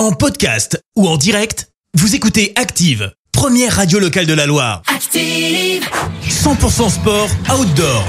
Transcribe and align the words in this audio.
En 0.00 0.12
podcast 0.12 0.82
ou 0.96 1.06
en 1.06 1.18
direct, 1.18 1.68
vous 1.92 2.14
écoutez 2.14 2.54
Active, 2.56 3.12
première 3.32 3.76
radio 3.76 3.98
locale 3.98 4.24
de 4.24 4.32
la 4.32 4.46
Loire. 4.46 4.80
Active. 4.86 5.86
100% 6.26 6.88
sport 6.88 7.28
outdoor. 7.54 8.04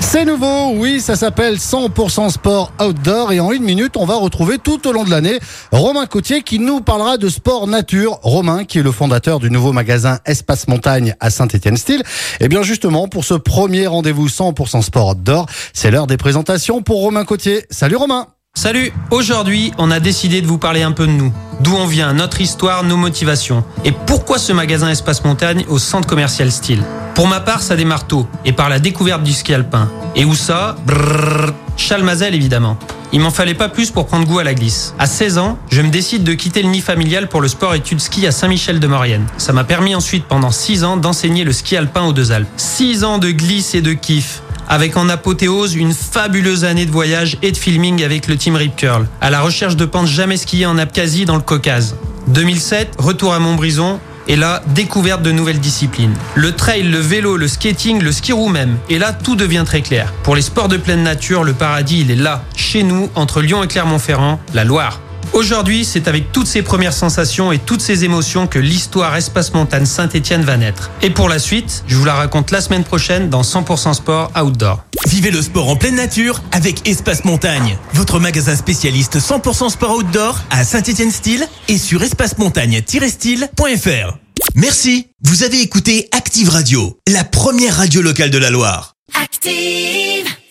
C'est 0.00 0.26
nouveau, 0.26 0.72
oui, 0.74 1.00
ça 1.00 1.16
s'appelle 1.16 1.56
100% 1.56 2.28
sport 2.28 2.72
outdoor 2.78 3.32
et 3.32 3.40
en 3.40 3.52
une 3.52 3.62
minute, 3.62 3.96
on 3.96 4.04
va 4.04 4.16
retrouver 4.16 4.58
tout 4.58 4.86
au 4.86 4.92
long 4.92 5.02
de 5.02 5.08
l'année 5.08 5.38
Romain 5.72 6.04
Coutier 6.04 6.42
qui 6.42 6.58
nous 6.58 6.82
parlera 6.82 7.16
de 7.16 7.30
sport 7.30 7.66
nature. 7.66 8.18
Romain 8.20 8.66
qui 8.66 8.80
est 8.80 8.82
le 8.82 8.92
fondateur 8.92 9.40
du 9.40 9.50
nouveau 9.50 9.72
magasin 9.72 10.18
Espace 10.26 10.68
Montagne 10.68 11.16
à 11.20 11.30
Saint-Étienne-Style. 11.30 12.02
Et 12.40 12.48
bien 12.48 12.62
justement, 12.62 13.08
pour 13.08 13.24
ce 13.24 13.32
premier 13.32 13.86
rendez-vous 13.86 14.28
100% 14.28 14.82
sport 14.82 15.08
outdoor, 15.12 15.46
c'est 15.72 15.90
l'heure 15.90 16.06
des 16.06 16.18
présentations 16.18 16.82
pour 16.82 17.00
Romain 17.00 17.24
Coutier. 17.24 17.64
Salut 17.70 17.96
Romain 17.96 18.26
Salut, 18.62 18.92
aujourd'hui 19.10 19.72
on 19.78 19.90
a 19.90 20.00
décidé 20.00 20.42
de 20.42 20.46
vous 20.46 20.58
parler 20.58 20.82
un 20.82 20.92
peu 20.92 21.06
de 21.06 21.12
nous, 21.12 21.32
d'où 21.60 21.74
on 21.74 21.86
vient, 21.86 22.12
notre 22.12 22.42
histoire, 22.42 22.84
nos 22.84 22.98
motivations, 22.98 23.64
et 23.86 23.92
pourquoi 23.92 24.36
ce 24.36 24.52
magasin 24.52 24.90
Espace 24.90 25.24
Montagne 25.24 25.64
au 25.68 25.78
centre 25.78 26.06
commercial 26.06 26.52
Style? 26.52 26.82
Pour 27.14 27.26
ma 27.26 27.40
part, 27.40 27.62
ça 27.62 27.74
démarre 27.74 28.06
tôt, 28.06 28.26
et 28.44 28.52
par 28.52 28.68
la 28.68 28.78
découverte 28.78 29.22
du 29.22 29.32
ski 29.32 29.54
alpin. 29.54 29.90
Et 30.14 30.26
où 30.26 30.34
ça? 30.34 30.76
Brrr, 30.84 31.54
Chalmazel 31.78 32.34
évidemment. 32.34 32.76
Il 33.12 33.20
m'en 33.20 33.30
fallait 33.30 33.54
pas 33.54 33.70
plus 33.70 33.90
pour 33.90 34.06
prendre 34.06 34.26
goût 34.26 34.40
à 34.40 34.44
la 34.44 34.52
glisse. 34.52 34.94
À 34.98 35.06
16 35.06 35.38
ans, 35.38 35.58
je 35.70 35.80
me 35.80 35.88
décide 35.88 36.22
de 36.22 36.34
quitter 36.34 36.62
le 36.62 36.68
nid 36.68 36.82
familial 36.82 37.28
pour 37.28 37.40
le 37.40 37.48
sport 37.48 37.74
études 37.74 38.00
ski 38.00 38.26
à 38.26 38.30
Saint-Michel-de-Maurienne. 38.30 39.26
Ça 39.38 39.54
m'a 39.54 39.64
permis 39.64 39.94
ensuite 39.94 40.26
pendant 40.26 40.50
6 40.50 40.84
ans 40.84 40.96
d'enseigner 40.98 41.44
le 41.44 41.52
ski 41.52 41.78
alpin 41.78 42.02
aux 42.02 42.12
Deux 42.12 42.30
Alpes. 42.30 42.48
6 42.58 43.04
ans 43.04 43.18
de 43.18 43.30
glisse 43.30 43.74
et 43.74 43.80
de 43.80 43.94
kiff 43.94 44.42
avec 44.70 44.96
en 44.96 45.08
apothéose 45.08 45.74
une 45.74 45.92
fabuleuse 45.92 46.64
année 46.64 46.86
de 46.86 46.92
voyage 46.92 47.36
et 47.42 47.50
de 47.50 47.56
filming 47.56 48.04
avec 48.04 48.28
le 48.28 48.36
team 48.36 48.54
Rip 48.54 48.76
Curl, 48.76 49.06
à 49.20 49.28
la 49.28 49.40
recherche 49.42 49.74
de 49.74 49.84
pentes 49.84 50.06
jamais 50.06 50.36
skiées 50.36 50.64
en 50.64 50.78
Abkhazie 50.78 51.24
dans 51.24 51.34
le 51.34 51.42
Caucase. 51.42 51.96
2007, 52.28 52.94
retour 52.98 53.34
à 53.34 53.40
Montbrison, 53.40 53.98
et 54.28 54.36
là, 54.36 54.62
découverte 54.68 55.22
de 55.22 55.32
nouvelles 55.32 55.58
disciplines. 55.58 56.14
Le 56.36 56.52
trail, 56.52 56.84
le 56.84 56.98
vélo, 56.98 57.36
le 57.36 57.48
skating, 57.48 58.00
le 58.00 58.12
ski 58.12 58.32
roue 58.32 58.48
même. 58.48 58.76
Et 58.88 59.00
là, 59.00 59.12
tout 59.12 59.34
devient 59.34 59.64
très 59.66 59.82
clair. 59.82 60.12
Pour 60.22 60.36
les 60.36 60.42
sports 60.42 60.68
de 60.68 60.76
pleine 60.76 61.02
nature, 61.02 61.42
le 61.42 61.52
paradis, 61.52 62.02
il 62.02 62.12
est 62.12 62.16
là, 62.16 62.44
chez 62.54 62.84
nous, 62.84 63.10
entre 63.16 63.42
Lyon 63.42 63.64
et 63.64 63.66
Clermont-Ferrand, 63.66 64.38
la 64.54 64.62
Loire. 64.62 65.00
Aujourd'hui, 65.32 65.84
c'est 65.84 66.08
avec 66.08 66.32
toutes 66.32 66.46
ces 66.46 66.62
premières 66.62 66.92
sensations 66.92 67.52
et 67.52 67.58
toutes 67.58 67.80
ces 67.80 68.04
émotions 68.04 68.46
que 68.46 68.58
l'histoire 68.58 69.16
Espace 69.16 69.54
Montagne 69.54 69.86
Saint-Étienne 69.86 70.42
va 70.42 70.56
naître. 70.56 70.90
Et 71.02 71.10
pour 71.10 71.28
la 71.28 71.38
suite, 71.38 71.84
je 71.86 71.96
vous 71.96 72.04
la 72.04 72.14
raconte 72.14 72.50
la 72.50 72.60
semaine 72.60 72.84
prochaine 72.84 73.30
dans 73.30 73.42
100% 73.42 73.94
Sport 73.94 74.32
Outdoor. 74.36 74.84
Vivez 75.08 75.30
le 75.30 75.40
sport 75.40 75.68
en 75.68 75.76
pleine 75.76 75.96
nature 75.96 76.42
avec 76.52 76.86
Espace 76.86 77.24
Montagne, 77.24 77.78
votre 77.94 78.20
magasin 78.20 78.56
spécialiste 78.56 79.18
100% 79.18 79.70
sport 79.70 79.96
outdoor 79.96 80.38
à 80.50 80.64
Saint-Étienne-Style 80.64 81.46
et 81.68 81.78
sur 81.78 82.02
espacemontagne-style.fr. 82.02 84.18
Merci, 84.54 85.08
vous 85.22 85.42
avez 85.42 85.60
écouté 85.60 86.08
Active 86.12 86.50
Radio, 86.50 86.98
la 87.08 87.24
première 87.24 87.76
radio 87.76 88.02
locale 88.02 88.30
de 88.30 88.38
la 88.38 88.50
Loire. 88.50 88.94
Active. 89.20 90.29